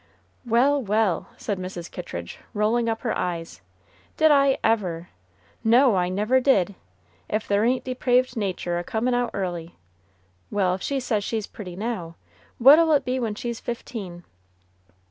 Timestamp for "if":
7.29-7.47, 10.73-10.81